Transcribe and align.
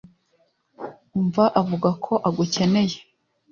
umva 1.17 1.45
avuga 1.61 1.89
ko 2.03 2.13
agukeneye 2.27 2.97